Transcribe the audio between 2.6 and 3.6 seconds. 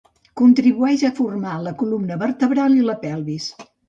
i la pelvis.